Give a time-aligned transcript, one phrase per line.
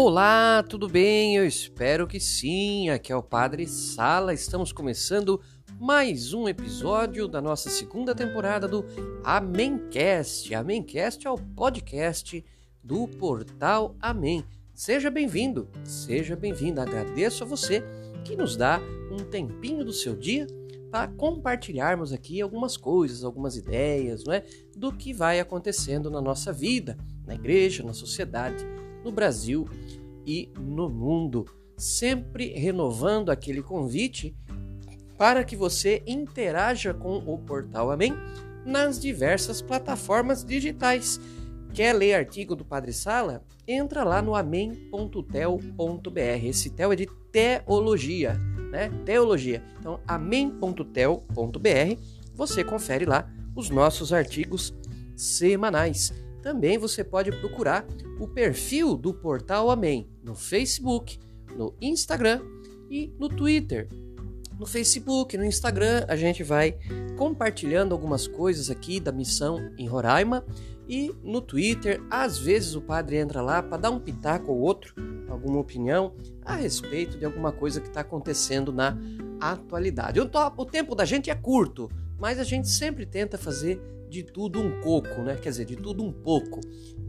[0.00, 1.34] Olá, tudo bem?
[1.34, 2.88] Eu espero que sim.
[2.88, 4.32] Aqui é o Padre Sala.
[4.32, 5.40] Estamos começando
[5.76, 8.84] mais um episódio da nossa segunda temporada do
[9.24, 10.54] Amencast.
[10.54, 12.44] Amencast é o podcast
[12.80, 14.44] do portal Amém.
[14.72, 16.82] Seja bem-vindo, seja bem-vinda.
[16.82, 17.82] Agradeço a você
[18.24, 20.46] que nos dá um tempinho do seu dia
[20.92, 24.44] para compartilharmos aqui algumas coisas, algumas ideias, não é?
[24.76, 26.96] Do que vai acontecendo na nossa vida,
[27.26, 28.64] na igreja, na sociedade
[29.08, 29.66] no Brasil
[30.26, 34.36] e no mundo, sempre renovando aquele convite
[35.16, 38.14] para que você interaja com o portal Amém
[38.64, 41.18] nas diversas plataformas digitais.
[41.72, 43.42] Quer ler artigo do Padre Sala?
[43.66, 46.20] Entra lá no amém.tel.br.
[46.44, 48.34] Esse tel é de teologia,
[48.70, 48.90] né?
[49.04, 49.62] Teologia.
[49.78, 52.00] Então, amém.tel.br.
[52.34, 54.74] Você confere lá os nossos artigos
[55.16, 56.12] semanais.
[56.48, 57.86] Também você pode procurar
[58.18, 61.20] o perfil do Portal Amém no Facebook,
[61.54, 62.40] no Instagram
[62.90, 63.86] e no Twitter.
[64.58, 66.78] No Facebook, no Instagram, a gente vai
[67.18, 70.42] compartilhando algumas coisas aqui da missão em Roraima
[70.88, 74.94] e no Twitter, às vezes o padre entra lá para dar um pitaco ou outro,
[75.28, 76.14] alguma opinião
[76.46, 78.96] a respeito de alguma coisa que está acontecendo na
[79.38, 80.18] atualidade.
[80.18, 84.80] O tempo da gente é curto, mas a gente sempre tenta fazer de tudo um
[84.80, 85.36] pouco, né?
[85.36, 86.60] Quer dizer, de tudo um pouco.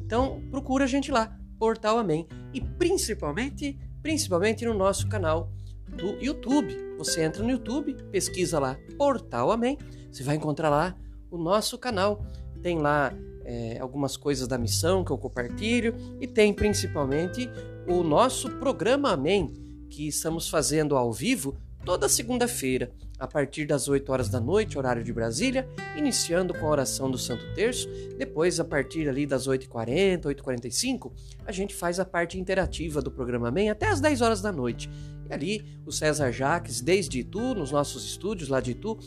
[0.03, 5.51] Então, procura a gente lá, Portal Amém, e principalmente, principalmente no nosso canal
[5.95, 6.75] do YouTube.
[6.97, 9.77] Você entra no YouTube, pesquisa lá Portal Amém,
[10.11, 10.95] você vai encontrar lá
[11.31, 12.23] o nosso canal.
[12.61, 13.13] Tem lá
[13.45, 17.49] é, algumas coisas da missão que eu compartilho e tem principalmente
[17.87, 19.53] o nosso programa Amém,
[19.89, 25.03] que estamos fazendo ao vivo toda segunda-feira, a partir das 8 horas da noite, horário
[25.03, 27.87] de Brasília, iniciando com a oração do Santo Terço.
[28.17, 31.11] Depois, a partir ali das 8h40, 8h45,
[31.45, 34.89] a gente faz a parte interativa do programa Amém até as 10 horas da noite.
[35.29, 38.97] E ali, o César Jaques, desde Itu, nos nossos estúdios lá de Itu,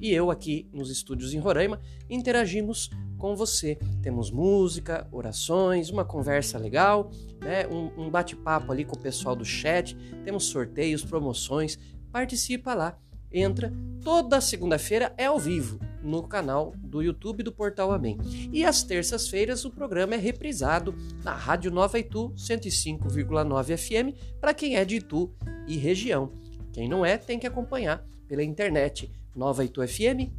[0.00, 1.78] e eu aqui nos estúdios em Roraima,
[2.08, 2.88] interagimos
[3.18, 3.78] com você.
[4.02, 7.66] Temos música, orações, uma conversa legal, né?
[7.66, 9.94] um, um bate-papo ali com o pessoal do chat,
[10.24, 11.78] temos sorteios, promoções,
[12.12, 12.98] participa lá.
[13.32, 13.72] Entra
[14.02, 18.18] toda segunda-feira é ao vivo no canal do YouTube do Portal Amém.
[18.52, 24.76] E às terças-feiras o programa é reprisado na Rádio Nova Itu 105,9 FM para quem
[24.76, 25.30] é de Itu
[25.66, 26.30] e região.
[26.72, 30.30] Quem não é tem que acompanhar pela internet novaitufm.com.br.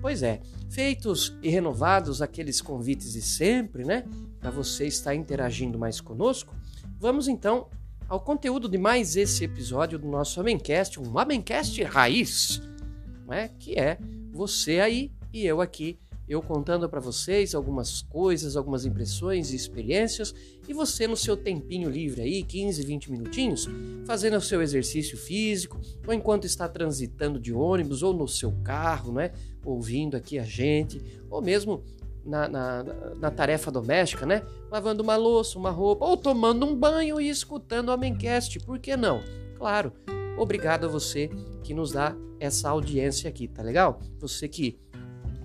[0.00, 0.40] Pois é,
[0.70, 4.04] feitos e renovados aqueles convites de sempre, né,
[4.40, 6.54] para você estar interagindo mais conosco,
[6.98, 7.68] vamos então
[8.08, 12.60] ao conteúdo de mais esse episódio do nosso Amencast, um Amencast raiz,
[13.26, 13.50] né?
[13.58, 13.98] que é
[14.32, 15.98] você aí e eu aqui,
[16.28, 20.34] eu contando para vocês algumas coisas, algumas impressões e experiências,
[20.68, 23.68] e você no seu tempinho livre aí, 15, 20 minutinhos,
[24.06, 29.12] fazendo o seu exercício físico, ou enquanto está transitando de ônibus, ou no seu carro,
[29.12, 29.32] né?
[29.64, 31.82] ouvindo aqui a gente, ou mesmo
[32.24, 32.84] na, na,
[33.18, 34.42] na, tarefa doméstica, né?
[34.70, 38.96] Lavando uma louça, uma roupa, ou tomando um banho e escutando o Amencast, por que
[38.96, 39.22] não?
[39.56, 39.92] Claro,
[40.36, 41.30] obrigado a você
[41.62, 44.00] que nos dá essa audiência aqui, tá legal?
[44.18, 44.78] Você que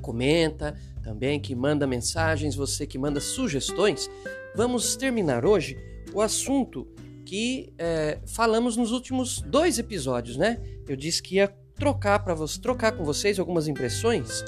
[0.02, 4.10] comenta também, que manda mensagens, você que manda sugestões.
[4.56, 5.78] Vamos terminar hoje
[6.14, 6.88] o assunto
[7.26, 10.62] que é, falamos nos últimos dois episódios, né?
[10.88, 14.44] Eu disse que ia trocar para você, trocar com vocês algumas impressões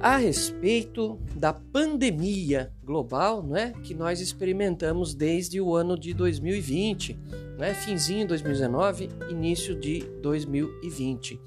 [0.00, 7.18] a respeito da pandemia global né, que nós experimentamos desde o ano de 2020,
[7.58, 11.38] né, finzinho de 2019, início de 2020.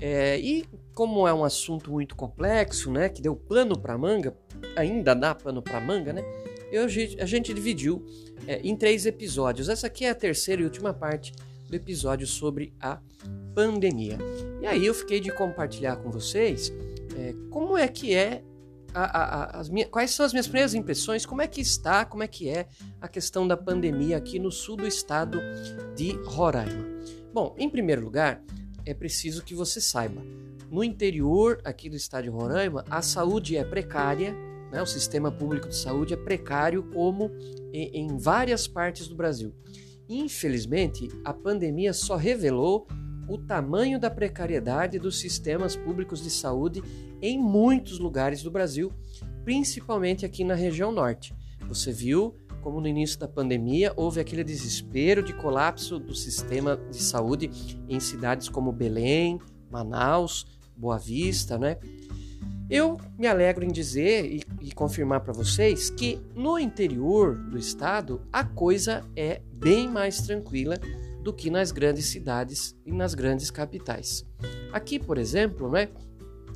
[0.00, 0.64] É, e
[0.94, 4.36] como é um assunto muito complexo, né, que deu pano para manga,
[4.76, 6.22] ainda dá pano para manga, né,
[6.70, 8.06] eu, a gente dividiu
[8.46, 9.68] é, em três episódios.
[9.68, 11.32] Essa aqui é a terceira e última parte
[11.68, 13.00] do episódio sobre a
[13.52, 14.16] pandemia.
[14.62, 16.72] E aí eu fiquei de compartilhar com vocês
[17.20, 18.42] é, como é que é
[18.94, 21.26] a, a, as minhas, quais são as minhas primeiras impressões?
[21.26, 22.66] Como é que está, como é que é
[23.00, 25.38] a questão da pandemia aqui no sul do estado
[25.94, 26.88] de Roraima?
[27.32, 28.42] Bom, em primeiro lugar,
[28.86, 30.22] é preciso que você saiba,
[30.70, 34.32] no interior aqui do estado de Roraima, a saúde é precária,
[34.72, 34.80] né?
[34.80, 37.30] o sistema público de saúde é precário como
[37.72, 39.52] em, em várias partes do Brasil.
[40.08, 42.86] Infelizmente, a pandemia só revelou
[43.30, 46.82] o tamanho da precariedade dos sistemas públicos de saúde
[47.22, 48.92] em muitos lugares do Brasil,
[49.44, 51.32] principalmente aqui na região norte.
[51.68, 57.00] Você viu como no início da pandemia houve aquele desespero de colapso do sistema de
[57.00, 57.48] saúde
[57.88, 59.38] em cidades como Belém,
[59.70, 60.44] Manaus,
[60.76, 61.78] Boa Vista, né?
[62.68, 68.22] Eu me alegro em dizer e, e confirmar para vocês que no interior do estado
[68.32, 70.76] a coisa é bem mais tranquila
[71.22, 74.24] do que nas grandes cidades e nas grandes capitais.
[74.72, 75.88] Aqui, por exemplo, né,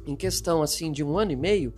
[0.06, 1.74] em questão assim de um ano e meio,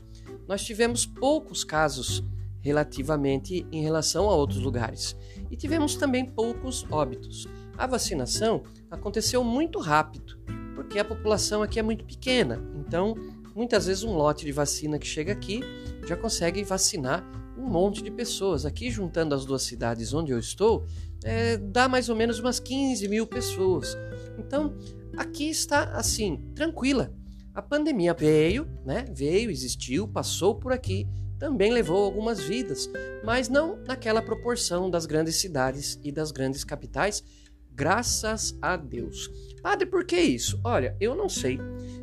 [0.46, 2.22] nós tivemos poucos casos
[2.60, 5.16] relativamente em relação a outros lugares
[5.50, 7.46] e tivemos também poucos óbitos.
[7.76, 10.38] A vacinação aconteceu muito rápido,
[10.74, 13.14] porque a população aqui é muito pequena, então
[13.54, 15.60] muitas vezes um lote de vacina que chega aqui
[16.06, 17.24] já consegue vacinar
[17.56, 18.64] um monte de pessoas.
[18.66, 20.84] Aqui, juntando as duas cidades onde eu estou,
[21.24, 23.96] é, dá mais ou menos umas 15 mil pessoas.
[24.38, 24.74] Então,
[25.16, 27.12] aqui está assim, tranquila.
[27.54, 29.06] A pandemia veio, né?
[29.10, 31.08] Veio, existiu, passou por aqui,
[31.38, 32.88] também levou algumas vidas,
[33.24, 37.24] mas não naquela proporção das grandes cidades e das grandes capitais,
[37.72, 39.30] graças a Deus.
[39.62, 40.60] Padre, por que isso?
[40.62, 41.58] Olha, eu não sei.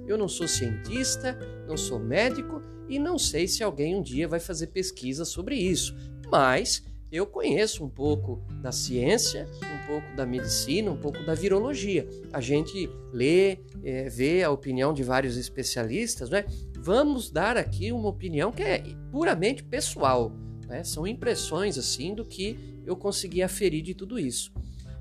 [0.08, 4.40] Eu não sou cientista, não sou médico e não sei se alguém um dia vai
[4.40, 5.96] fazer pesquisa sobre isso,
[6.30, 6.84] mas
[7.14, 12.08] eu conheço um pouco da ciência, um pouco da medicina, um pouco da virologia.
[12.32, 16.44] A gente lê, é, vê a opinião de vários especialistas, né?
[16.80, 20.32] Vamos dar aqui uma opinião que é puramente pessoal,
[20.68, 20.84] né?
[20.84, 24.52] São impressões assim do que eu consegui aferir de tudo isso.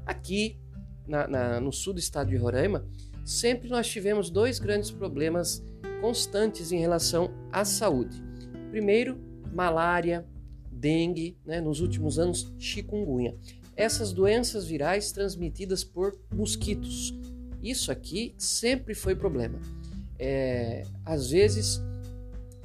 [0.05, 0.59] Aqui
[1.09, 2.87] na, na, no sul do estado de Roraima,
[3.25, 5.65] sempre nós tivemos dois grandes problemas
[6.03, 8.21] constantes em relação à saúde.
[8.73, 9.17] Primeiro,
[9.53, 10.27] malária,
[10.69, 13.37] dengue, né, nos últimos anos, chikungunya.
[13.77, 17.15] Essas doenças virais transmitidas por mosquitos.
[17.63, 19.61] Isso aqui sempre foi problema.
[20.19, 21.81] É, às vezes,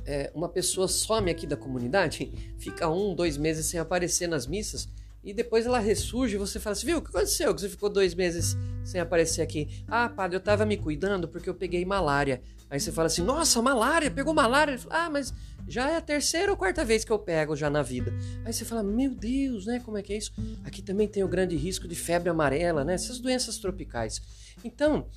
[0.03, 4.89] é, uma pessoa some aqui da comunidade, fica um, dois meses sem aparecer nas missas,
[5.27, 7.89] e depois ela ressurge e você fala assim, viu, o que aconteceu que você ficou
[7.89, 9.83] dois meses sem aparecer aqui?
[9.85, 12.41] Ah, padre, eu tava me cuidando porque eu peguei malária.
[12.69, 14.79] Aí você fala assim, nossa, malária, pegou malária?
[14.79, 15.33] Fala, ah, mas
[15.67, 18.13] já é a terceira ou quarta vez que eu pego já na vida.
[18.45, 20.31] Aí você fala, meu Deus, né, como é que é isso?
[20.63, 24.21] Aqui também tem o grande risco de febre amarela, né, essas doenças tropicais.
[24.63, 25.07] Então,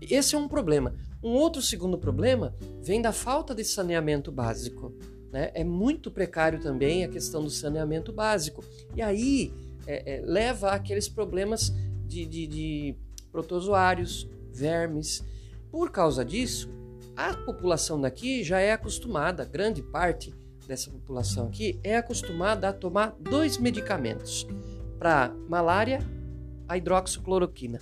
[0.00, 0.96] esse é um problema.
[1.22, 4.92] Um outro segundo problema vem da falta de saneamento básico.
[5.32, 5.50] Né?
[5.54, 8.64] É muito precário também a questão do saneamento básico.
[8.94, 9.52] E aí
[9.86, 11.72] é, é, leva àqueles problemas
[12.06, 12.94] de, de, de
[13.30, 15.24] protozoários, vermes.
[15.70, 16.68] Por causa disso,
[17.16, 20.34] a população daqui já é acostumada, grande parte
[20.66, 24.46] dessa população aqui é acostumada a tomar dois medicamentos
[24.98, 25.98] para malária,
[26.68, 27.80] a hidroxicloroquina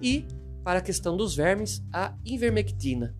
[0.00, 0.24] e
[0.62, 3.14] para a questão dos vermes, a invermectina.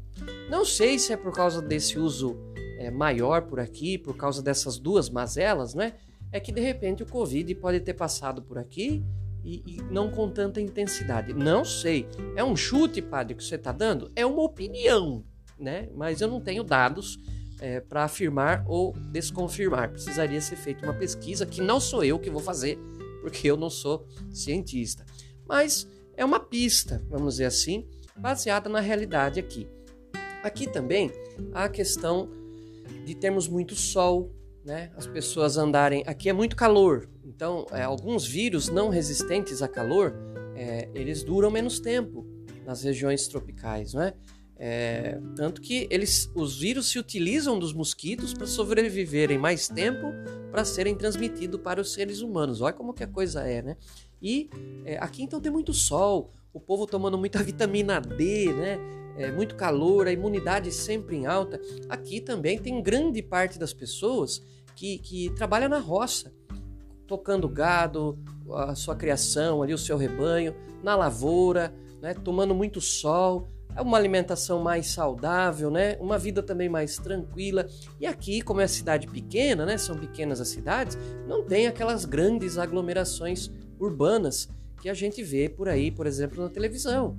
[0.50, 2.36] Não sei se é por causa desse uso
[2.78, 5.94] é, maior por aqui, por causa dessas duas mazelas, né?
[6.30, 9.04] É que de repente o Covid pode ter passado por aqui
[9.44, 11.34] e, e não com tanta intensidade.
[11.34, 12.06] Não sei.
[12.36, 14.12] É um chute, padre, que você está dando?
[14.14, 15.24] É uma opinião,
[15.58, 15.88] né?
[15.94, 17.18] Mas eu não tenho dados
[17.60, 19.90] é, para afirmar ou desconfirmar.
[19.90, 22.78] Precisaria ser feita uma pesquisa que não sou eu que vou fazer,
[23.22, 25.04] porque eu não sou cientista.
[25.48, 29.66] Mas é uma pista, vamos dizer assim, baseada na realidade aqui.
[30.44, 31.10] Aqui também
[31.52, 32.30] há a questão
[33.08, 34.30] de termos muito sol,
[34.62, 34.90] né?
[34.94, 36.04] As pessoas andarem.
[36.06, 40.14] Aqui é muito calor, então é, alguns vírus não resistentes a calor,
[40.54, 42.26] é, eles duram menos tempo
[42.66, 44.14] nas regiões tropicais, não é?
[44.60, 50.08] É, tanto que eles, os vírus se utilizam dos mosquitos para sobreviverem mais tempo
[50.50, 52.60] para serem transmitidos para os seres humanos.
[52.60, 53.76] Olha como que a coisa é, né?
[54.20, 54.50] E
[54.84, 58.78] é, aqui então tem muito sol, o povo tomando muita vitamina D, né?
[59.18, 61.60] É, muito calor, a imunidade sempre em alta.
[61.88, 64.42] Aqui também tem grande parte das pessoas
[64.76, 66.32] que, que trabalha na roça,
[67.06, 68.16] tocando gado,
[68.54, 73.98] a sua criação, ali o seu rebanho, na lavoura, né, tomando muito sol, é uma
[73.98, 75.96] alimentação mais saudável, né?
[76.00, 77.66] Uma vida também mais tranquila.
[78.00, 79.78] E aqui, como é cidade pequena, né?
[79.78, 80.98] São pequenas as cidades,
[81.28, 84.48] não tem aquelas grandes aglomerações urbanas
[84.80, 87.16] que a gente vê por aí, por exemplo, na televisão.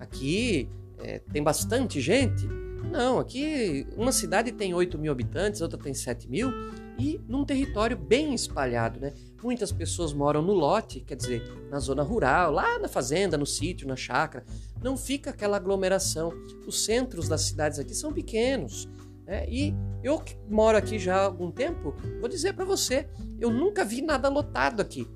[0.00, 0.68] Aqui
[1.02, 2.46] é, tem bastante gente?
[2.90, 6.50] Não, aqui uma cidade tem 8 mil habitantes, outra tem 7 mil,
[6.98, 9.12] e num território bem espalhado, né?
[9.42, 13.88] Muitas pessoas moram no lote, quer dizer, na zona rural, lá na fazenda, no sítio,
[13.88, 14.44] na chácara.
[14.82, 16.32] Não fica aquela aglomeração.
[16.66, 18.88] Os centros das cidades aqui são pequenos.
[19.24, 19.48] Né?
[19.48, 23.84] E eu que moro aqui já há algum tempo, vou dizer para você, eu nunca
[23.84, 25.08] vi nada lotado aqui.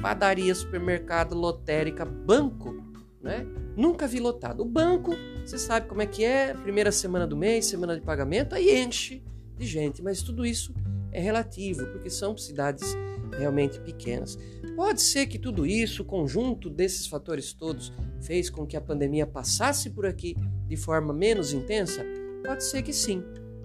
[0.00, 2.86] Padaria, supermercado, lotérica, banco
[3.26, 3.44] né?
[3.76, 4.62] Nunca vi lotado.
[4.62, 5.12] O banco,
[5.44, 9.22] você sabe como é que é, primeira semana do mês, semana de pagamento, aí enche
[9.56, 10.74] de gente, mas tudo isso
[11.12, 12.96] é relativo, porque são cidades
[13.38, 14.38] realmente pequenas.
[14.74, 19.26] Pode ser que tudo isso, o conjunto desses fatores todos, fez com que a pandemia
[19.26, 20.34] passasse por aqui
[20.66, 22.04] de forma menos intensa?
[22.44, 23.22] Pode ser que sim.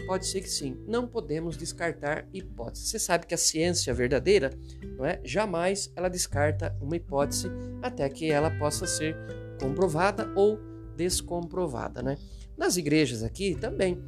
[0.08, 0.78] Pode ser que sim.
[0.88, 2.90] Não podemos descartar hipóteses.
[2.90, 4.50] Você sabe que a ciência verdadeira,
[4.98, 5.22] não é?
[5.24, 7.50] Jamais ela descarta uma hipótese
[7.82, 9.16] até que ela possa ser
[9.62, 10.60] comprovada ou
[10.98, 12.18] descomprovada, né?
[12.58, 14.02] Nas igrejas aqui também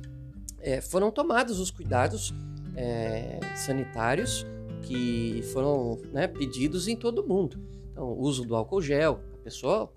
[0.60, 2.34] é, foram tomados os cuidados
[2.76, 4.46] é, sanitários
[4.82, 7.58] que foram né, pedidos em todo mundo.
[7.92, 9.92] Então, o uso do álcool gel, a pessoa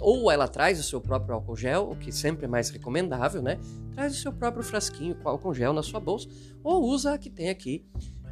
[0.00, 3.58] ou ela traz o seu próprio álcool gel, o que sempre é mais recomendável, né?
[3.94, 6.28] Traz o seu próprio frasquinho com álcool gel na sua bolsa,
[6.62, 7.84] ou usa a que tem aqui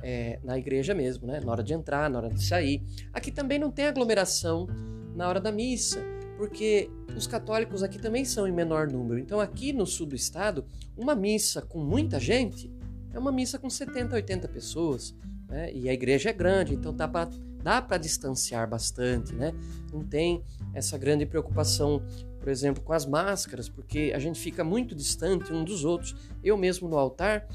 [0.03, 1.41] é, na igreja mesmo, né?
[1.41, 2.83] Na hora de entrar, na hora de sair.
[3.13, 4.67] Aqui também não tem aglomeração
[5.15, 6.01] na hora da missa,
[6.41, 9.21] porque os católicos aqui também são em menor número.
[9.21, 10.65] Então, aqui no sul do estado,
[10.97, 12.73] uma missa com muita gente
[13.13, 15.15] é uma missa com 70, 80 pessoas.
[15.47, 15.71] Né?
[15.75, 17.29] E a igreja é grande, então dá para
[17.63, 19.53] dá para distanciar bastante, né?
[19.93, 20.43] Não tem
[20.73, 22.03] essa grande preocupação,
[22.39, 26.17] por exemplo, com as máscaras, porque a gente fica muito distante um dos outros.
[26.43, 27.47] Eu mesmo no altar,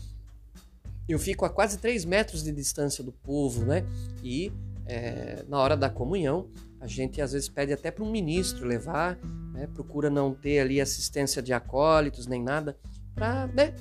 [1.10, 3.84] eu fico a quase 3 metros de distância do povo, né?
[4.24, 4.52] E
[4.86, 6.48] é, na hora da comunhão,
[6.86, 9.18] a gente às vezes pede até para um ministro levar,
[9.52, 9.68] né?
[9.74, 12.78] procura não ter ali assistência de acólitos nem nada,
[13.16, 13.74] para né?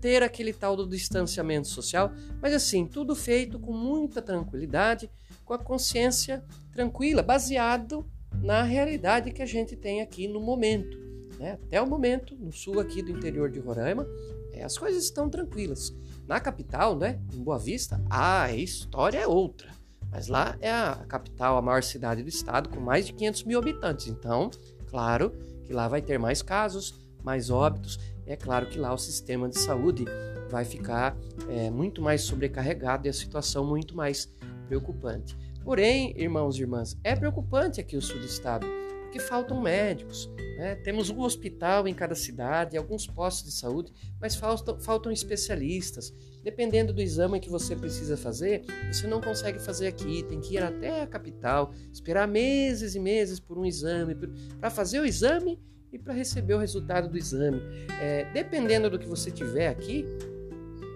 [0.00, 5.10] ter aquele tal do distanciamento social, mas assim, tudo feito com muita tranquilidade,
[5.44, 6.42] com a consciência
[6.72, 8.08] tranquila, baseado
[8.42, 10.98] na realidade que a gente tem aqui no momento.
[11.38, 11.58] Né?
[11.66, 14.06] Até o momento, no sul aqui do interior de Roraima,
[14.52, 15.94] é, as coisas estão tranquilas.
[16.26, 19.79] Na capital, né, em Boa Vista, a história é outra.
[20.10, 23.58] Mas lá é a capital, a maior cidade do estado, com mais de 500 mil
[23.58, 24.08] habitantes.
[24.08, 24.50] Então,
[24.88, 25.30] claro
[25.64, 27.98] que lá vai ter mais casos, mais óbitos
[28.30, 30.04] é claro que lá o sistema de saúde
[30.48, 31.16] vai ficar
[31.48, 34.32] é, muito mais sobrecarregado e a situação muito mais
[34.68, 35.36] preocupante.
[35.64, 38.64] Porém, irmãos e irmãs, é preocupante aqui o sul do estado,
[39.10, 40.30] porque faltam médicos.
[40.56, 40.76] Né?
[40.76, 46.14] Temos um hospital em cada cidade, alguns postos de saúde, mas faltam, faltam especialistas.
[46.44, 50.62] Dependendo do exame que você precisa fazer, você não consegue fazer aqui, tem que ir
[50.62, 54.14] até a capital, esperar meses e meses por um exame,
[54.60, 55.60] para fazer o exame
[55.92, 57.60] e para receber o resultado do exame.
[58.00, 60.06] É, dependendo do que você tiver aqui,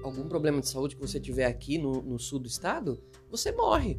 [0.05, 3.99] algum problema de saúde que você tiver aqui no, no sul do estado, você morre.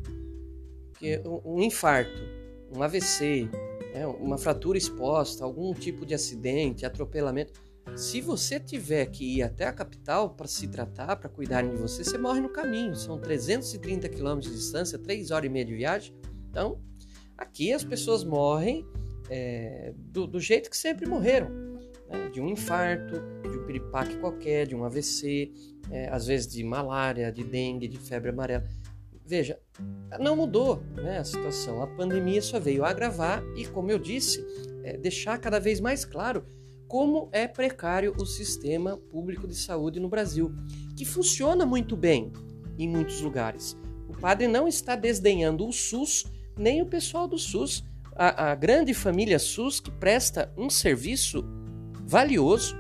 [0.94, 2.35] Porque um, um infarto,
[2.76, 3.50] um AVC,
[3.94, 7.54] é, uma fratura exposta, algum tipo de acidente, atropelamento.
[7.96, 12.04] Se você tiver que ir até a capital para se tratar, para cuidarem de você,
[12.04, 12.96] você morre no caminho.
[12.96, 16.16] São 330 quilômetros de distância, 3 horas e meia de viagem.
[16.50, 16.82] Então,
[17.38, 18.86] aqui as pessoas morrem
[19.30, 21.50] é, do, do, jeito que sempre morreram,
[22.10, 22.30] né?
[22.34, 25.52] de um infarto, de um piripaque qualquer, de um AVC,
[25.92, 28.66] é, às vezes de malária, de dengue, de febre amarela.
[29.26, 29.60] Veja,
[30.20, 31.82] não mudou né, a situação.
[31.82, 34.46] A pandemia só veio agravar e, como eu disse,
[34.84, 36.46] é, deixar cada vez mais claro
[36.88, 40.54] como é precário o sistema público de saúde no Brasil,
[40.96, 42.32] que funciona muito bem
[42.78, 43.76] em muitos lugares.
[44.08, 47.84] O padre não está desdenhando o SUS nem o pessoal do SUS
[48.16, 51.44] a, a grande família SUS que presta um serviço
[52.06, 52.76] valioso,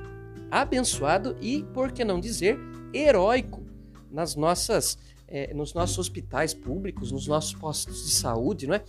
[0.49, 2.57] abençoado e, por que não dizer,
[2.93, 3.65] heróico
[4.09, 4.97] nas nossas,
[5.35, 8.81] é, nos nossos hospitais públicos, nos nossos postos de saúde, não é?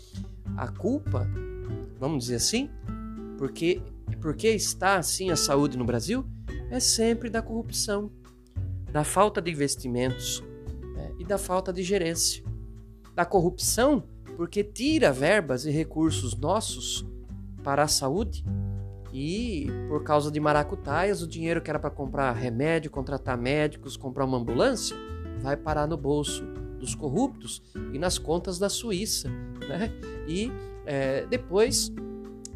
[0.56, 1.28] A culpa,
[1.98, 2.70] vamos dizer assim,
[3.36, 3.82] porque
[4.20, 6.24] porque está assim a saúde no Brasil
[6.70, 8.12] é sempre da corrupção,
[8.92, 10.40] da falta de investimentos
[10.94, 11.12] né?
[11.18, 12.44] e da falta de gerência,
[13.12, 14.04] da corrupção
[14.36, 17.04] porque tira verbas e recursos nossos
[17.64, 18.44] para a saúde
[19.12, 24.24] e por causa de maracutaias, o dinheiro que era para comprar remédio, contratar médicos, comprar
[24.24, 24.96] uma ambulância,
[25.40, 26.44] vai parar no bolso
[26.78, 27.62] dos corruptos
[27.92, 29.28] e nas contas da Suíça.
[29.68, 29.90] Né?
[30.28, 30.50] E
[30.84, 31.92] é, depois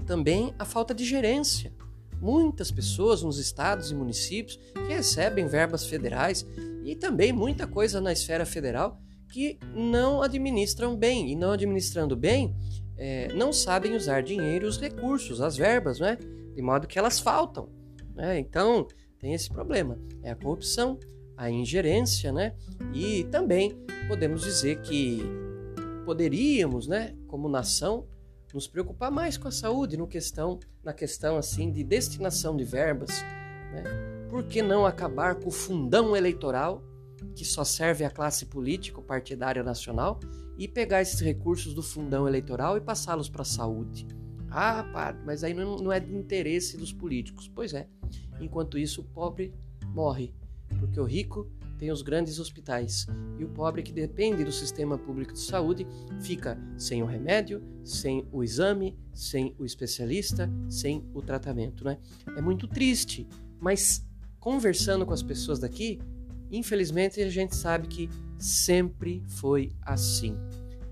[0.07, 1.73] também a falta de gerência.
[2.21, 6.47] Muitas pessoas nos estados e municípios que recebem verbas federais
[6.85, 11.31] e também muita coisa na esfera federal que não administram bem.
[11.31, 12.55] E não administrando bem,
[12.97, 16.19] é, não sabem usar dinheiro, os recursos, as verbas, né?
[16.55, 17.71] de modo que elas faltam.
[18.15, 18.39] Né?
[18.39, 18.87] Então,
[19.19, 19.99] tem esse problema.
[20.23, 20.99] É a corrupção,
[21.41, 22.55] a ingerência, né?
[22.93, 23.75] e também
[24.07, 25.23] podemos dizer que
[26.05, 28.07] poderíamos, né, como nação,
[28.53, 33.23] nos preocupar mais com a saúde no questão, na questão assim de destinação de verbas.
[33.73, 33.85] Né?
[34.29, 36.85] Por que não acabar com o fundão eleitoral
[37.35, 40.21] que só serve à classe político partidária nacional
[40.59, 44.07] e pegar esses recursos do fundão eleitoral e passá-los para a saúde.
[44.51, 47.51] Ah, padre, mas aí não é de interesse dos políticos.
[47.55, 47.89] Pois é.
[48.41, 49.55] Enquanto isso, o pobre
[49.95, 50.35] morre,
[50.91, 53.07] porque o rico tem os grandes hospitais
[53.39, 55.87] e o pobre que depende do sistema público de saúde
[56.21, 61.97] fica sem o remédio, sem o exame, sem o especialista, sem o tratamento, né?
[62.37, 63.27] É muito triste,
[63.61, 64.05] mas
[64.41, 66.01] conversando com as pessoas daqui,
[66.51, 70.37] infelizmente a gente sabe que sempre foi assim.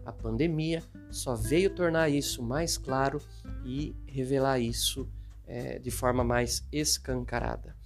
[0.06, 3.20] A pandemia só veio tornar isso mais claro
[3.64, 5.08] e revelar isso
[5.44, 7.77] é, de forma mais escancarada.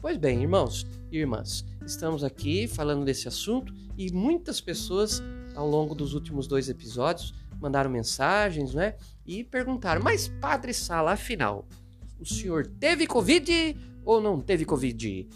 [0.00, 5.22] Pois bem, irmãos e irmãs, estamos aqui falando desse assunto e muitas pessoas
[5.54, 8.94] ao longo dos últimos dois episódios mandaram mensagens, né?
[9.26, 11.68] E perguntaram: Mas, Padre Sala, afinal,
[12.18, 15.28] o senhor teve Covid ou não teve Covid?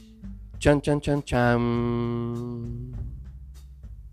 [0.59, 2.93] Tchan, tchan, tchan, tchan.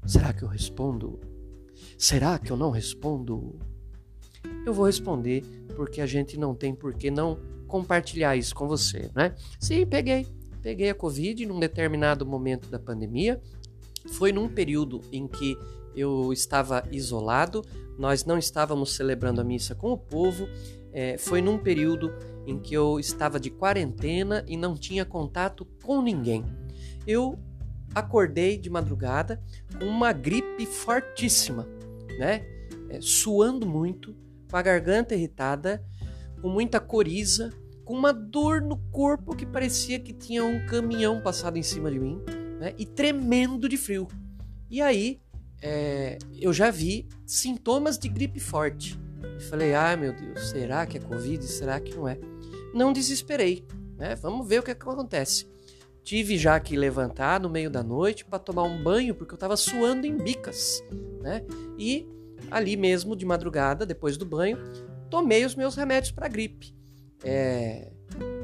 [0.06, 1.18] Será que eu respondo?
[1.98, 3.58] Será que eu não respondo?
[4.66, 5.46] Eu vou responder
[5.78, 7.40] porque a gente não tem por que não
[7.70, 9.34] compartilhar isso com você, né?
[9.58, 10.41] Sim, peguei.
[10.62, 13.42] Peguei a Covid num determinado momento da pandemia.
[14.14, 15.58] Foi num período em que
[15.96, 17.64] eu estava isolado,
[17.98, 20.48] nós não estávamos celebrando a missa com o povo.
[20.94, 22.14] É, foi num período
[22.46, 26.44] em que eu estava de quarentena e não tinha contato com ninguém.
[27.06, 27.38] Eu
[27.94, 29.42] acordei de madrugada
[29.78, 31.68] com uma gripe fortíssima,
[32.18, 32.46] né?
[32.90, 34.16] É, suando muito,
[34.50, 35.84] com a garganta irritada,
[36.42, 37.54] com muita coriza,
[37.92, 42.00] com uma dor no corpo que parecia que tinha um caminhão passado em cima de
[42.00, 42.22] mim,
[42.58, 42.74] né?
[42.78, 44.08] E tremendo de frio.
[44.70, 45.20] E aí
[45.62, 48.98] é, eu já vi sintomas de gripe forte.
[49.50, 51.44] Falei, ah, meu Deus, será que é Covid?
[51.44, 52.18] Será que não é?
[52.74, 53.68] Não desesperei,
[53.98, 54.16] né?
[54.16, 55.46] Vamos ver o que, é que acontece.
[56.02, 59.58] Tive já que levantar no meio da noite para tomar um banho, porque eu estava
[59.58, 60.82] suando em bicas,
[61.22, 61.44] né?
[61.78, 62.08] E
[62.50, 64.58] ali mesmo, de madrugada, depois do banho,
[65.10, 66.80] tomei os meus remédios para gripe.
[67.24, 67.92] É...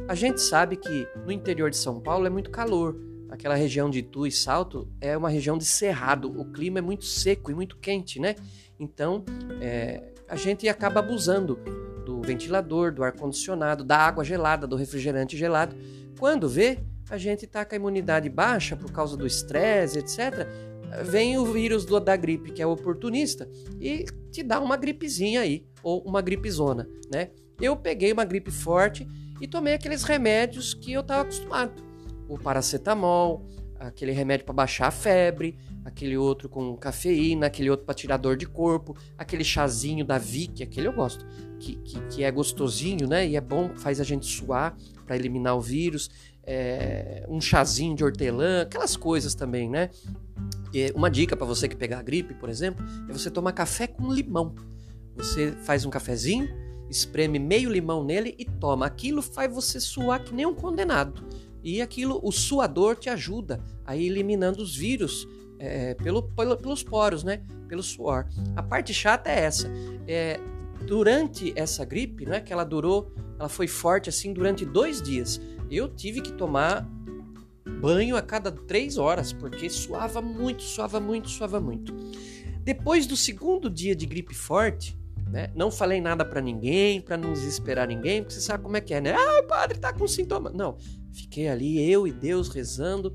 [0.08, 2.96] A gente sabe que no interior de São Paulo é muito calor,
[3.30, 7.04] aquela região de Itu e Salto é uma região de cerrado, o clima é muito
[7.06, 8.36] seco e muito quente, né?
[8.80, 9.26] Então
[9.60, 11.60] é, a gente acaba abusando
[12.06, 15.76] do ventilador, do ar-condicionado, da água gelada, do refrigerante gelado.
[16.18, 20.48] Quando vê, a gente está com a imunidade baixa por causa do estresse, etc.
[21.04, 25.66] Vem o vírus do, da gripe, que é oportunista, e te dá uma gripezinha aí,
[25.84, 27.32] ou uma gripezona, né?
[27.60, 29.08] Eu peguei uma gripe forte
[29.42, 31.88] e tomei aqueles remédios que eu estava acostumado
[32.28, 33.46] o paracetamol,
[33.80, 38.36] aquele remédio para baixar a febre, aquele outro com cafeína, aquele outro para tirar dor
[38.36, 41.26] de corpo, aquele chazinho da Vic, aquele eu gosto,
[41.60, 43.28] que, que, que, é gostosinho, né?
[43.28, 46.10] E é bom, faz a gente suar para eliminar o vírus.
[46.50, 49.90] É, um chazinho de hortelã, aquelas coisas também, né?
[50.74, 54.12] E uma dica para você que pegar gripe, por exemplo, é você tomar café com
[54.12, 54.56] limão.
[55.18, 56.48] Você faz um cafezinho,
[56.90, 58.86] espreme meio limão nele e toma.
[58.86, 61.26] Aquilo faz você suar que nem um condenado.
[61.64, 65.28] E aquilo, o suador te ajuda a ir eliminando os vírus
[65.60, 67.42] é, pelo, pelo, pelos poros, né?
[67.68, 68.26] Pelo suor.
[68.56, 69.70] A parte chata é essa.
[70.08, 70.40] É,
[70.86, 72.40] durante essa gripe, né?
[72.40, 75.42] Que ela durou, ela foi forte assim durante dois dias.
[75.70, 76.88] Eu tive que tomar
[77.82, 81.94] banho a cada três horas, porque suava muito, suava muito, suava muito.
[82.64, 84.98] Depois do segundo dia de gripe forte,
[85.30, 85.52] né?
[85.56, 88.94] Não falei nada para ninguém, para não desesperar ninguém, porque você sabe como é que
[88.94, 89.14] é, né?
[89.14, 90.50] Ah, o padre tá com sintoma.
[90.50, 90.78] Não,
[91.14, 93.14] fiquei ali eu e Deus rezando.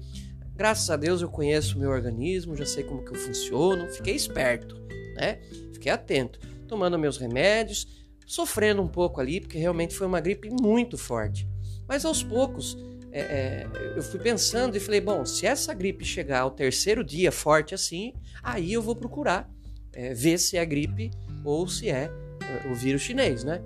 [0.54, 4.14] Graças a Deus eu conheço o meu organismo, já sei como que eu funciono, fiquei
[4.14, 4.76] esperto,
[5.16, 5.40] né?
[5.72, 6.38] Fiquei atento,
[6.68, 7.86] tomando meus remédios,
[8.26, 11.48] sofrendo um pouco ali, porque realmente foi uma gripe muito forte.
[11.88, 12.76] Mas aos poucos
[13.12, 17.30] é, é, eu fui pensando e falei, bom, se essa gripe chegar ao terceiro dia
[17.30, 19.50] forte assim, aí eu vou procurar
[19.92, 21.10] é, ver se é gripe
[21.44, 23.62] ou se é uh, o vírus chinês, né?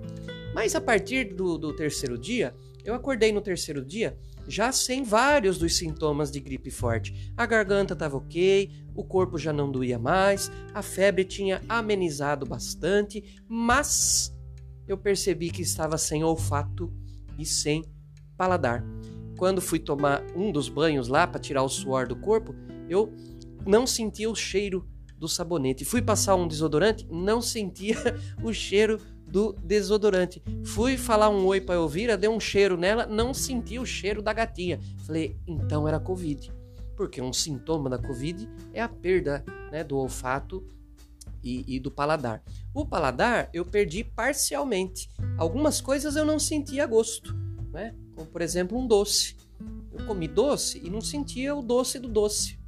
[0.53, 2.53] Mas a partir do, do terceiro dia,
[2.83, 7.31] eu acordei no terceiro dia já sem vários dos sintomas de gripe forte.
[7.35, 13.41] A garganta estava ok, o corpo já não doía mais, a febre tinha amenizado bastante,
[13.47, 14.33] mas
[14.87, 16.93] eu percebi que estava sem olfato
[17.37, 17.83] e sem
[18.37, 18.83] paladar.
[19.37, 22.55] Quando fui tomar um dos banhos lá para tirar o suor do corpo,
[22.89, 23.13] eu
[23.65, 25.83] não sentia o cheiro do sabonete.
[25.83, 27.97] Fui passar um desodorante, não sentia
[28.43, 30.41] o cheiro do desodorante.
[30.65, 34.31] Fui falar um oi para Elvira, deu um cheiro nela, não senti o cheiro da
[34.31, 34.79] gatinha.
[35.05, 36.51] Falei, então era Covid.
[36.95, 40.65] Porque um sintoma da Covid é a perda né, do olfato
[41.43, 42.43] e, e, do paladar.
[42.73, 45.09] O paladar eu perdi parcialmente.
[45.37, 47.35] Algumas coisas eu não sentia gosto,
[47.77, 47.93] né?
[48.15, 49.35] como por exemplo um doce.
[49.91, 52.59] Eu comi doce e não sentia o doce do doce.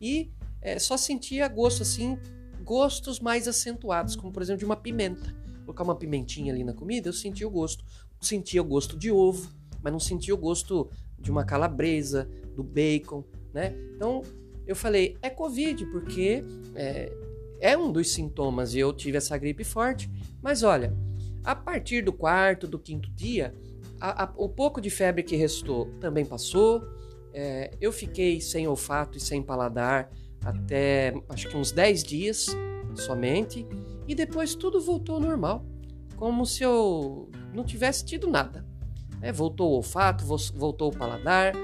[0.00, 2.16] E é, só sentia gosto assim,
[2.62, 5.34] gostos mais acentuados, como por exemplo de uma pimenta.
[5.64, 7.84] Colocar uma pimentinha ali na comida, eu sentia o gosto.
[8.20, 9.50] Sentia o gosto de ovo,
[9.82, 13.74] mas não sentia o gosto de uma calabresa, do bacon, né?
[13.96, 14.22] Então
[14.66, 16.44] eu falei, é Covid, porque
[16.74, 17.12] é,
[17.60, 20.08] é um dos sintomas e eu tive essa gripe forte.
[20.40, 20.96] Mas olha,
[21.42, 23.54] a partir do quarto, do quinto dia,
[24.02, 26.82] a, a, o pouco de febre que restou também passou
[27.34, 30.10] É, eu fiquei sem olfato e sem paladar
[30.44, 32.46] até acho que uns 10 dias
[32.94, 33.66] somente,
[34.06, 35.64] e depois tudo voltou ao normal,
[36.16, 38.66] como se eu não tivesse tido nada.
[39.22, 41.54] É, voltou o olfato, voltou o paladar,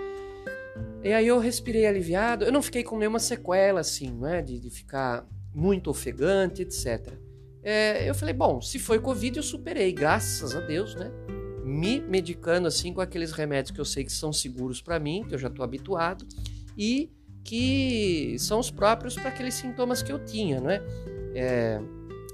[1.03, 2.45] e aí eu respirei aliviado.
[2.45, 7.13] Eu não fiquei com nenhuma sequela assim, né, de, de ficar muito ofegante, etc.
[7.63, 11.11] É, eu falei, bom, se foi Covid, eu superei, graças a Deus, né?
[11.69, 15.35] Me medicando assim com aqueles remédios que eu sei que são seguros para mim, que
[15.35, 16.27] eu já estou habituado,
[16.77, 17.11] e
[17.45, 20.81] que são os próprios para aqueles sintomas que eu tinha, né?
[21.35, 21.81] É,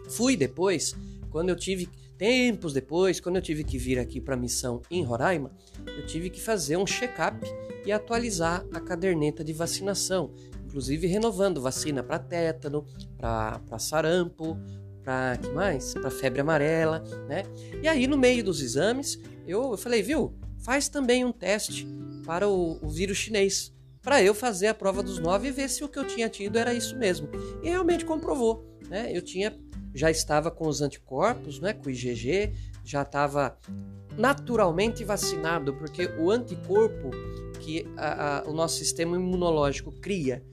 [0.09, 0.94] fui depois,
[1.31, 5.03] quando eu tive, tempos depois, quando eu tive que vir aqui para a missão em
[5.03, 5.51] Roraima,
[5.85, 7.44] eu tive que fazer um check-up
[7.85, 10.33] e atualizar a caderneta de vacinação,
[10.64, 12.87] inclusive renovando vacina para tétano,
[13.18, 14.57] para sarampo,
[15.05, 15.95] para que mais?
[15.95, 17.43] Para febre amarela, né?
[17.83, 20.35] E aí no meio dos exames, eu, eu falei, viu?
[20.59, 21.87] Faz também um teste
[22.25, 25.85] para o, o vírus chinês, para eu fazer a prova dos nove e ver se
[25.85, 27.29] o que eu tinha tido era isso mesmo.
[27.62, 29.14] E realmente comprovou, né?
[29.14, 29.55] Eu tinha
[29.95, 32.53] já estava com os anticorpos, né, com o IgG,
[32.85, 33.57] já estava
[34.19, 37.11] naturalmente vacinado, porque o anticorpo
[37.61, 40.45] que a, a, o nosso sistema imunológico cria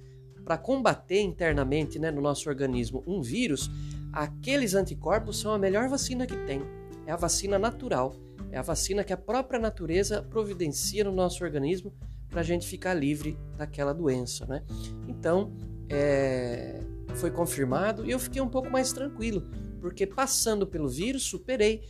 [0.46, 3.70] para combater internamente né, no nosso organismo um vírus,
[4.14, 6.62] aqueles anticorpos são a melhor vacina que tem.
[7.06, 8.16] É a vacina natural,
[8.52, 11.94] é a vacina que a própria natureza providencia no nosso organismo
[12.30, 14.46] para a gente ficar livre daquela doença.
[14.46, 14.64] Né?
[15.08, 15.52] Então,
[15.90, 16.80] é,
[17.16, 19.44] foi confirmado e eu fiquei um pouco mais tranquilo,
[19.82, 21.84] porque passando pelo vírus, superei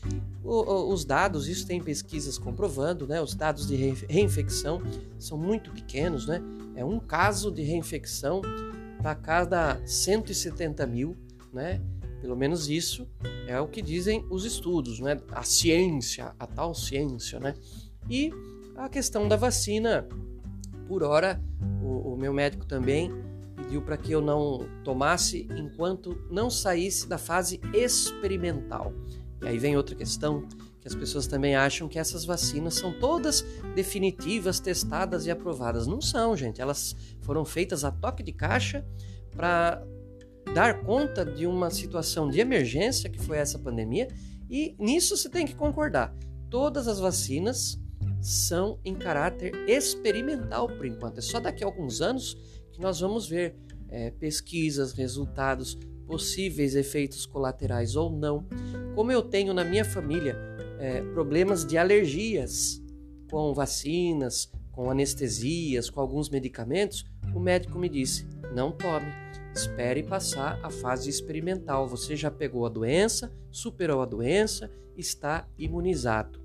[0.44, 3.22] os dados, isso tem pesquisas comprovando, né?
[3.22, 4.82] Os dados de reinfecção
[5.20, 6.42] são muito pequenos, né?
[6.76, 8.42] É um caso de reinfecção
[9.02, 11.16] para cada 170 mil,
[11.54, 11.82] né?
[12.22, 13.08] Pelo menos isso
[13.48, 15.20] é o que dizem os estudos, né?
[15.32, 17.56] A ciência, a tal ciência, né?
[18.08, 18.32] E
[18.76, 20.08] a questão da vacina,
[20.88, 21.42] por hora,
[21.82, 23.12] o, o meu médico também
[23.56, 28.94] pediu para que eu não tomasse enquanto não saísse da fase experimental.
[29.42, 30.48] E aí vem outra questão,
[30.80, 35.88] que as pessoas também acham que essas vacinas são todas definitivas, testadas e aprovadas.
[35.88, 36.62] Não são, gente.
[36.62, 38.86] Elas foram feitas a toque de caixa
[39.32, 39.84] para
[40.54, 44.08] dar conta de uma situação de emergência que foi essa pandemia,
[44.50, 46.14] e nisso você tem que concordar.
[46.50, 47.80] Todas as vacinas
[48.22, 51.20] são em caráter experimental por enquanto.
[51.20, 52.36] É só daqui a alguns anos
[52.72, 53.56] que nós vamos ver
[53.90, 58.46] é, pesquisas, resultados, possíveis efeitos colaterais ou não.
[58.96, 60.38] Como eu tenho na minha família
[60.80, 62.82] é, problemas de alergias
[63.30, 69.08] com vacinas, com anestesias, com alguns medicamentos, o médico me disse: não tome,
[69.54, 71.88] espere passar a fase experimental.
[71.88, 76.40] Você já pegou a doença, superou a doença, está imunizado.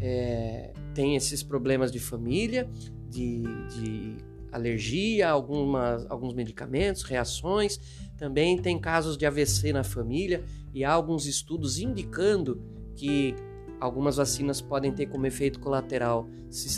[0.00, 2.68] É, tem esses problemas de família,
[3.08, 4.16] de, de
[4.50, 7.78] alergia algumas, alguns medicamentos, reações.
[8.16, 12.62] Também tem casos de AVC na família e há alguns estudos indicando
[12.94, 13.34] que
[13.78, 16.28] algumas vacinas podem ter como efeito colateral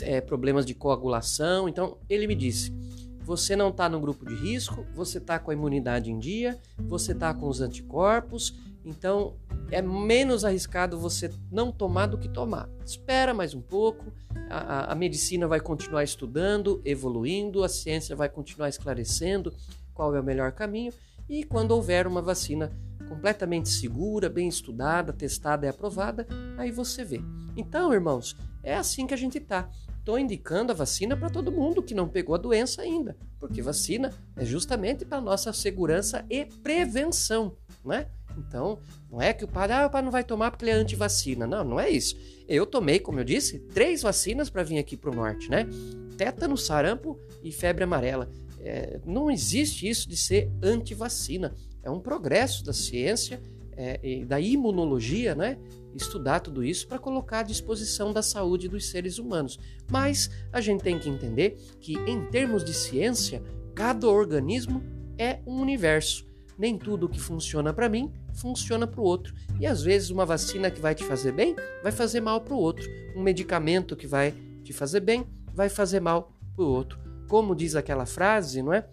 [0.01, 1.67] é, problemas de coagulação.
[1.69, 2.73] Então, ele me disse:
[3.29, 7.11] você não está no grupo de risco, você está com a imunidade em dia, você
[7.11, 9.35] está com os anticorpos, então
[9.69, 12.67] é menos arriscado você não tomar do que tomar.
[12.83, 14.11] Espera mais um pouco,
[14.49, 19.53] a, a, medicina vai continuar estudando, evoluindo, a ciência vai continuar esclarecendo
[19.93, 20.91] qual é o melhor caminho
[21.29, 22.71] e quando houver uma vacina
[23.07, 26.25] completamente segura, bem estudada, testada e aprovada,
[26.57, 27.21] aí você vê.
[27.55, 29.69] Então, irmãos, é assim que a gente está.
[29.99, 34.11] Estou indicando a vacina para todo mundo que não pegou a doença ainda, porque vacina
[34.35, 38.07] é justamente para nossa segurança e prevenção, né?
[38.37, 38.79] Então,
[39.11, 41.45] não é que o padre, ah, o padre não vai tomar porque ele é anti-vacina.
[41.45, 42.15] Não, não é isso.
[42.47, 45.67] Eu tomei, como eu disse, três vacinas para vir aqui para o norte, né?
[46.17, 48.29] Tétano, sarampo e febre amarela.
[48.61, 51.53] É, não existe isso de ser anti-vacina.
[51.83, 53.41] É um progresso da ciência
[53.75, 55.57] é, da imunologia, né?
[55.95, 59.59] Estudar tudo isso para colocar à disposição da saúde dos seres humanos.
[59.91, 64.83] Mas a gente tem que entender que, em termos de ciência, cada organismo
[65.17, 69.33] é um universo nem tudo que funciona para mim funciona para o outro.
[69.59, 72.57] E às vezes uma vacina que vai te fazer bem vai fazer mal para o
[72.57, 72.85] outro.
[73.15, 76.99] Um medicamento que vai te fazer bem vai fazer mal para o outro.
[77.29, 78.87] Como diz aquela frase, não é?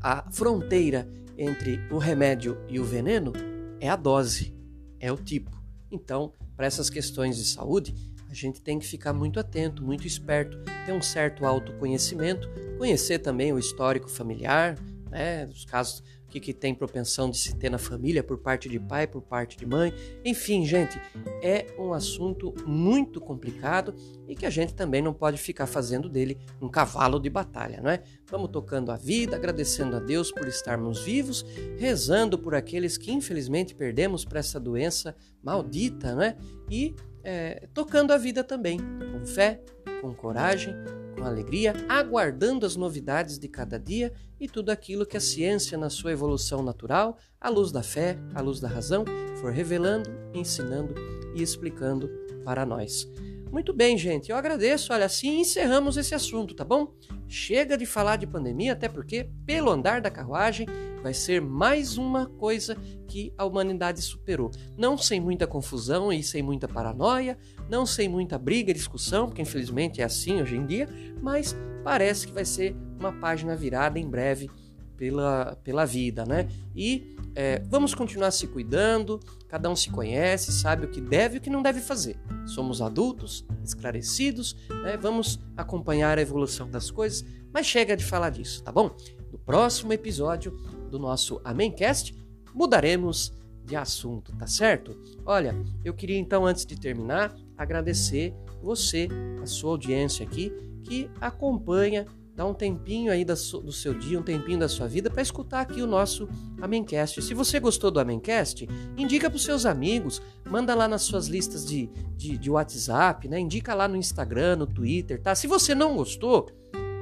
[0.00, 3.32] A fronteira entre o remédio e o veneno
[3.80, 4.56] é a dose,
[4.98, 5.57] é o tipo.
[5.90, 7.94] Então, para essas questões de saúde,
[8.28, 13.52] a gente tem que ficar muito atento, muito esperto, ter um certo autoconhecimento, conhecer também
[13.52, 14.78] o histórico familiar,
[15.10, 15.46] né?
[15.46, 19.06] Os casos que, que tem propensão de se ter na família por parte de pai,
[19.06, 19.92] por parte de mãe.
[20.24, 21.00] Enfim, gente,
[21.42, 23.94] é um assunto muito complicado
[24.26, 27.90] e que a gente também não pode ficar fazendo dele um cavalo de batalha, não
[27.90, 28.02] é?
[28.26, 31.44] Vamos tocando a vida, agradecendo a Deus por estarmos vivos,
[31.78, 36.36] rezando por aqueles que infelizmente perdemos para essa doença maldita, não é?
[36.70, 39.60] E é, tocando a vida também, com fé,
[40.00, 40.74] com coragem,
[41.18, 45.90] com alegria, aguardando as novidades de cada dia e tudo aquilo que a ciência, na
[45.90, 49.04] sua evolução natural, à luz da fé, à luz da razão,
[49.40, 50.94] for revelando, ensinando
[51.34, 52.08] e explicando
[52.44, 53.06] para nós.
[53.50, 54.92] Muito bem, gente, eu agradeço.
[54.92, 56.92] Olha, assim encerramos esse assunto, tá bom?
[57.26, 60.66] Chega de falar de pandemia, até porque, pelo andar da carruagem,
[61.02, 64.50] vai ser mais uma coisa que a humanidade superou.
[64.76, 67.38] Não sem muita confusão e sem muita paranoia,
[67.70, 70.86] não sem muita briga e discussão, porque infelizmente é assim hoje em dia,
[71.22, 74.50] mas parece que vai ser uma página virada em breve
[74.98, 76.48] pela, pela vida, né?
[76.74, 81.38] E é, vamos continuar se cuidando, cada um se conhece, sabe o que deve e
[81.38, 82.18] o que não deve fazer.
[82.44, 84.96] Somos adultos, esclarecidos, né?
[84.96, 88.90] vamos acompanhar a evolução das coisas, mas chega de falar disso, tá bom?
[89.32, 90.50] No próximo episódio
[90.90, 92.14] do nosso Amencast,
[92.52, 93.32] mudaremos
[93.64, 94.98] de assunto, tá certo?
[95.24, 99.08] Olha, eu queria então, antes de terminar, agradecer você,
[99.40, 102.06] a sua audiência aqui, que acompanha
[102.38, 105.82] dá um tempinho aí do seu dia, um tempinho da sua vida para escutar aqui
[105.82, 106.28] o nosso
[106.62, 107.20] Amencast.
[107.20, 108.64] Se você gostou do Amencast,
[108.96, 113.40] indica para os seus amigos, manda lá nas suas listas de, de, de, WhatsApp, né?
[113.40, 115.34] Indica lá no Instagram, no Twitter, tá?
[115.34, 116.48] Se você não gostou,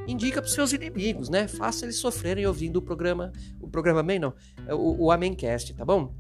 [0.09, 1.47] indica para os seus inimigos, né?
[1.47, 4.33] Faça eles sofrerem ouvindo o programa, o programa bem não,
[4.71, 6.15] o, o Amencast, tá bom?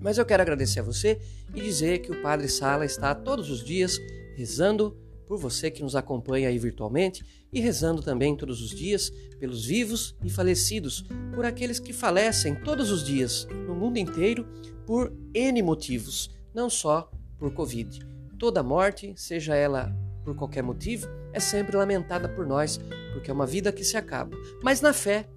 [0.00, 1.18] Mas eu quero agradecer a você
[1.52, 3.98] e dizer que o Padre Sala está todos os dias
[4.36, 4.96] rezando
[5.30, 10.16] por você que nos acompanha aí virtualmente e rezando também todos os dias pelos vivos
[10.24, 14.44] e falecidos, por aqueles que falecem todos os dias no mundo inteiro
[14.84, 18.00] por N motivos, não só por Covid.
[18.40, 22.80] Toda morte, seja ela por qualquer motivo, é sempre lamentada por nós,
[23.12, 24.36] porque é uma vida que se acaba.
[24.64, 25.28] Mas na fé,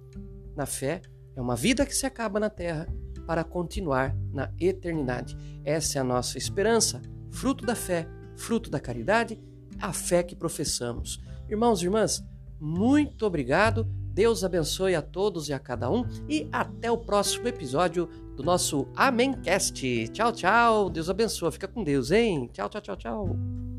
[0.56, 1.02] na fé,
[1.36, 2.88] é uma vida que se acaba na terra
[3.28, 5.36] para continuar na eternidade.
[5.64, 9.40] Essa é a nossa esperança, fruto da fé, fruto da caridade
[9.84, 11.20] a fé que professamos.
[11.48, 12.24] Irmãos e irmãs,
[12.58, 13.84] muito obrigado.
[13.84, 18.86] Deus abençoe a todos e a cada um e até o próximo episódio do nosso
[18.96, 20.08] Amencast.
[20.08, 20.88] Tchau, tchau.
[20.88, 21.52] Deus abençoe.
[21.52, 22.48] Fica com Deus, hein?
[22.52, 23.73] Tchau, tchau, tchau, tchau.